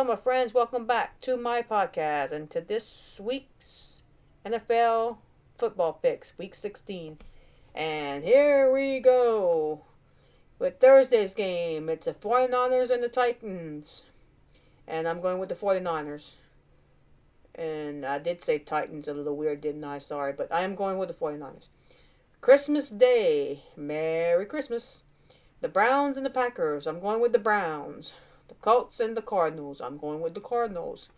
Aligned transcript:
Hello, 0.00 0.14
my 0.14 0.16
friends. 0.16 0.54
Welcome 0.54 0.86
back 0.86 1.20
to 1.20 1.36
my 1.36 1.60
podcast 1.60 2.32
and 2.32 2.48
to 2.52 2.62
this 2.62 3.20
week's 3.20 4.02
NFL 4.46 5.18
football 5.58 5.92
picks, 5.92 6.32
week 6.38 6.54
16. 6.54 7.18
And 7.74 8.24
here 8.24 8.72
we 8.72 9.00
go 9.00 9.82
with 10.58 10.80
Thursday's 10.80 11.34
game. 11.34 11.90
It's 11.90 12.06
the 12.06 12.14
49ers 12.14 12.88
and 12.88 13.02
the 13.02 13.10
Titans. 13.10 14.04
And 14.88 15.06
I'm 15.06 15.20
going 15.20 15.38
with 15.38 15.50
the 15.50 15.54
49ers. 15.54 16.30
And 17.54 18.06
I 18.06 18.18
did 18.18 18.42
say 18.42 18.58
Titans 18.58 19.06
a 19.06 19.12
little 19.12 19.36
weird, 19.36 19.60
didn't 19.60 19.84
I? 19.84 19.98
Sorry, 19.98 20.32
but 20.32 20.50
I 20.50 20.62
am 20.62 20.76
going 20.76 20.96
with 20.96 21.08
the 21.08 21.14
49ers. 21.14 21.66
Christmas 22.40 22.88
Day. 22.88 23.64
Merry 23.76 24.46
Christmas. 24.46 25.02
The 25.60 25.68
Browns 25.68 26.16
and 26.16 26.24
the 26.24 26.30
Packers. 26.30 26.86
I'm 26.86 27.00
going 27.00 27.20
with 27.20 27.32
the 27.32 27.38
Browns. 27.38 28.14
The 28.50 28.56
Colts 28.56 28.98
and 28.98 29.16
the 29.16 29.22
Cardinals. 29.22 29.80
I'm 29.80 29.96
going 29.96 30.20
with 30.20 30.34
the 30.34 30.40
Cardinals. 30.40 31.08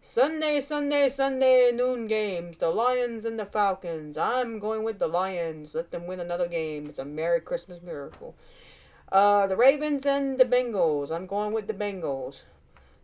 Sunday, 0.00 0.60
Sunday, 0.60 1.08
Sunday 1.08 1.72
noon 1.74 2.06
games. 2.06 2.58
The 2.58 2.70
Lions 2.70 3.24
and 3.24 3.40
the 3.40 3.44
Falcons. 3.44 4.16
I'm 4.16 4.60
going 4.60 4.84
with 4.84 5.00
the 5.00 5.08
Lions. 5.08 5.74
Let 5.74 5.90
them 5.90 6.06
win 6.06 6.20
another 6.20 6.46
game. 6.46 6.86
It's 6.86 7.00
a 7.00 7.04
Merry 7.04 7.40
Christmas 7.40 7.82
miracle. 7.82 8.36
Uh, 9.10 9.48
the 9.48 9.56
Ravens 9.56 10.06
and 10.06 10.38
the 10.38 10.44
Bengals. 10.44 11.10
I'm 11.10 11.26
going 11.26 11.52
with 11.52 11.66
the 11.66 11.74
Bengals. 11.74 12.42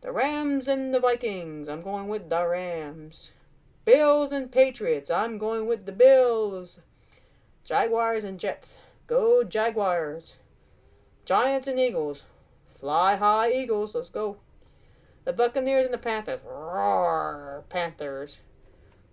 The 0.01 0.13
Rams 0.13 0.69
and 0.69 0.95
the 0.95 1.01
Vikings. 1.01 1.69
I'm 1.69 1.83
going 1.83 2.07
with 2.07 2.31
the 2.31 2.47
Rams. 2.47 3.33
Bills 3.85 4.31
and 4.31 4.53
Patriots. 4.53 5.11
I'm 5.11 5.39
going 5.39 5.67
with 5.67 5.87
the 5.87 5.93
Bills. 5.93 6.79
Jaguars 7.65 8.23
and 8.23 8.39
Jets. 8.39 8.77
Go 9.09 9.43
Jaguars. 9.43 10.37
Giants 11.25 11.67
and 11.67 11.81
Eagles. 11.81 12.23
Fly 12.81 13.17
high 13.17 13.53
Eagles. 13.53 13.95
Let's 13.95 14.09
go. 14.09 14.37
The 15.25 15.33
Buccaneers 15.33 15.87
and 15.87 15.95
the 15.95 15.99
Panthers. 15.99 16.41
Roar, 16.45 17.65
Panthers. 17.69 18.39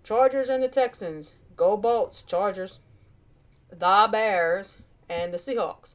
Chargers 0.04 0.50
and 0.50 0.62
the 0.62 0.68
Texans. 0.68 1.36
Go 1.56 1.78
Bolts, 1.78 2.22
Chargers. 2.24 2.80
The 3.70 4.08
Bears 4.12 4.76
and 5.10 5.34
the 5.34 5.38
Seahawks. 5.38 5.94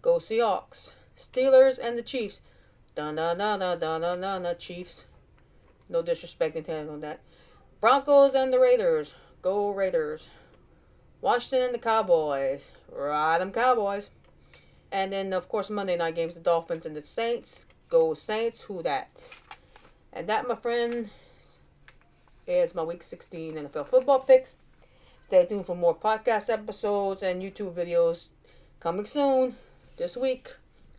Go 0.00 0.18
Seahawks. 0.18 0.92
Steelers 1.16 1.78
and 1.78 1.96
the 1.96 2.02
Chiefs. 2.02 2.40
Dun 2.94 3.16
dun 3.16 3.38
dun 3.38 3.60
dun 3.60 3.78
dun 3.78 4.00
dun 4.00 4.20
dun, 4.20 4.42
dun 4.42 4.58
Chiefs. 4.58 5.04
No 5.88 6.02
disrespect 6.02 6.56
intended 6.56 6.90
on 6.90 7.00
that. 7.00 7.20
Broncos 7.80 8.34
and 8.34 8.52
the 8.52 8.58
Raiders. 8.58 9.14
Go 9.42 9.70
Raiders. 9.70 10.22
Washington 11.20 11.66
and 11.66 11.74
the 11.74 11.78
Cowboys. 11.78 12.68
Ride 12.90 13.40
them 13.40 13.52
Cowboys. 13.52 14.10
And 14.92 15.10
then, 15.10 15.32
of 15.32 15.48
course, 15.48 15.70
Monday 15.70 15.96
night 15.96 16.14
games, 16.14 16.34
the 16.34 16.40
Dolphins 16.40 16.84
and 16.84 16.94
the 16.94 17.00
Saints. 17.00 17.64
Go 17.88 18.12
Saints. 18.12 18.60
Who 18.60 18.82
that? 18.82 19.34
And 20.12 20.28
that, 20.28 20.46
my 20.46 20.54
friend, 20.54 21.08
is 22.46 22.74
my 22.74 22.82
Week 22.82 23.02
16 23.02 23.54
NFL 23.54 23.88
football 23.88 24.20
picks. 24.20 24.58
Stay 25.22 25.46
tuned 25.46 25.64
for 25.64 25.74
more 25.74 25.96
podcast 25.96 26.50
episodes 26.50 27.22
and 27.22 27.42
YouTube 27.42 27.72
videos 27.72 28.24
coming 28.80 29.06
soon 29.06 29.56
this 29.96 30.14
week 30.14 30.52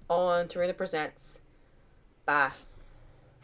on 0.10 0.48
Tarina 0.48 0.76
Presents. 0.76 1.38
Bye. 2.26 2.73